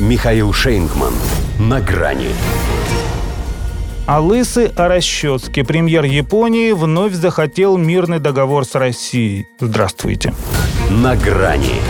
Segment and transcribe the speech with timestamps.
[0.00, 1.14] Михаил Шейнгман.
[1.60, 2.30] На грани.
[4.06, 5.62] А лысы о расческе.
[5.62, 9.46] Премьер Японии вновь захотел мирный договор с Россией.
[9.60, 10.34] Здравствуйте.
[10.90, 11.80] На грани.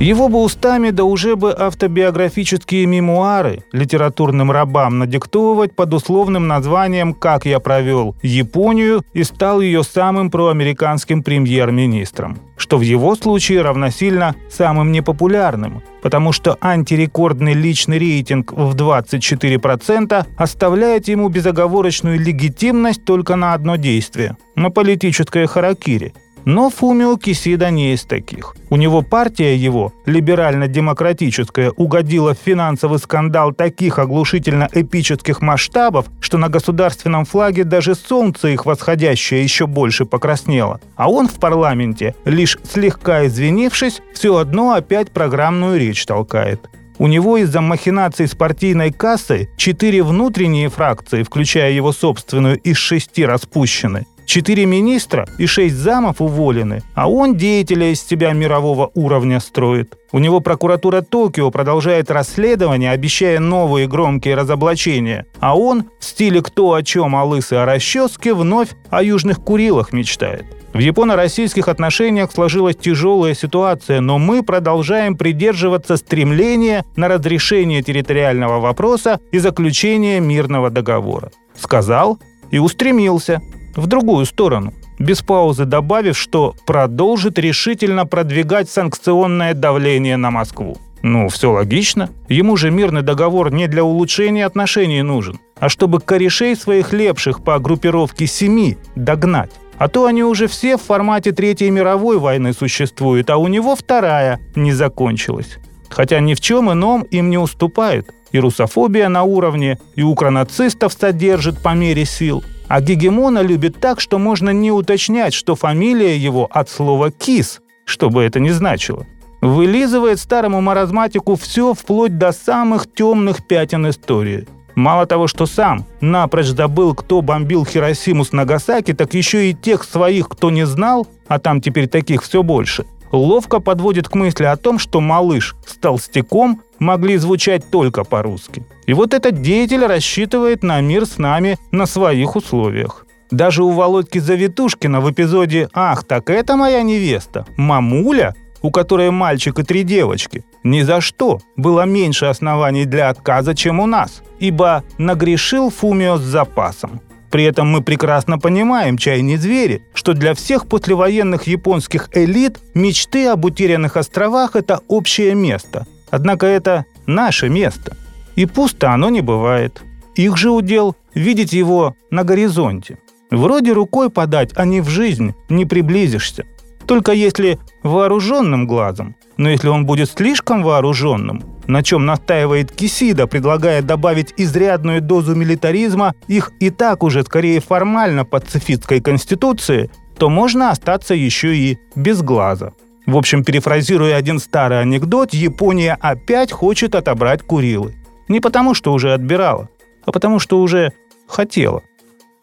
[0.00, 7.46] Его бы устами, да уже бы автобиографические мемуары литературным рабам надиктовывать под условным названием «Как
[7.46, 14.92] я провел Японию» и стал ее самым проамериканским премьер-министром что в его случае равносильно самым
[14.92, 23.76] непопулярным, потому что антирекордный личный рейтинг в 24% оставляет ему безоговорочную легитимность только на одно
[23.76, 26.12] действие– на политическое харакири,
[26.48, 28.56] но Фумио Кисида не из таких.
[28.70, 36.48] У него партия его, либерально-демократическая, угодила в финансовый скандал таких оглушительно эпических масштабов, что на
[36.48, 40.80] государственном флаге даже солнце их восходящее еще больше покраснело.
[40.96, 46.70] А он в парламенте, лишь слегка извинившись, все одно опять программную речь толкает.
[46.96, 53.26] У него из-за махинаций с партийной кассой четыре внутренние фракции, включая его собственную, из шести
[53.26, 54.06] распущены.
[54.28, 59.96] Четыре министра и шесть замов уволены, а он деятеля из себя мирового уровня строит.
[60.12, 66.74] У него прокуратура Токио продолжает расследование, обещая новые громкие разоблачения, а он в стиле «кто
[66.74, 70.44] о чем, а лысый о расческе» вновь о южных Курилах мечтает.
[70.74, 79.20] В японо-российских отношениях сложилась тяжелая ситуация, но мы продолжаем придерживаться стремления на разрешение территориального вопроса
[79.32, 81.30] и заключение мирного договора.
[81.58, 82.18] Сказал
[82.50, 83.40] и устремился–
[83.76, 90.78] в другую сторону, без паузы добавив, что продолжит решительно продвигать санкционное давление на Москву.
[91.02, 92.10] Ну, все логично.
[92.28, 97.58] Ему же мирный договор не для улучшения отношений нужен, а чтобы корешей своих лепших по
[97.58, 99.50] группировке семи догнать.
[99.78, 104.40] А то они уже все в формате Третьей мировой войны существуют, а у него вторая
[104.56, 105.58] не закончилась.
[105.88, 108.10] Хотя ни в чем ином им не уступает.
[108.32, 114.18] И русофобия на уровне, и укронацистов содержит по мере сил– а Гегемона любит так, что
[114.18, 119.06] можно не уточнять, что фамилия его от слова «кис», что бы это ни значило.
[119.40, 124.46] Вылизывает старому маразматику все вплоть до самых темных пятен истории.
[124.74, 129.82] Мало того, что сам напрочь забыл, кто бомбил Хиросиму с Нагасаки, так еще и тех
[129.84, 134.56] своих, кто не знал, а там теперь таких все больше– ловко подводит к мысли о
[134.56, 138.64] том, что малыш с толстяком могли звучать только по-русски.
[138.86, 143.06] И вот этот деятель рассчитывает на мир с нами на своих условиях.
[143.30, 149.58] Даже у Володьки Завитушкина в эпизоде «Ах, так это моя невеста, мамуля», у которой мальчик
[149.58, 154.82] и три девочки, ни за что было меньше оснований для отказа, чем у нас, ибо
[154.98, 157.00] нагрешил Фумио с запасом.
[157.30, 163.26] При этом мы прекрасно понимаем, чай не звери, что для всех послевоенных японских элит мечты
[163.26, 165.86] об утерянных островах– это общее место.
[166.10, 167.96] Однако это наше место.
[168.36, 169.82] И пусто оно не бывает.
[170.14, 172.98] Их же удел– видеть его на горизонте.
[173.30, 176.44] Вроде рукой подать, а не в жизнь не приблизишься.
[176.86, 179.16] Только если вооруженным глазом.
[179.36, 186.14] Но если он будет слишком вооруженным, на чем настаивает Кисида, предлагая добавить изрядную дозу милитаризма
[186.26, 192.72] их и так уже скорее формально пацифистской конституции, то можно остаться еще и без глаза.
[193.06, 197.94] В общем, перефразируя один старый анекдот, Япония опять хочет отобрать Курилы.
[198.28, 199.68] Не потому, что уже отбирала,
[200.04, 200.92] а потому, что уже
[201.26, 201.82] хотела.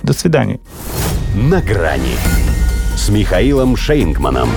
[0.01, 0.59] До свидания.
[1.35, 2.15] На грани
[2.95, 4.49] с Михаилом Шейнгманом.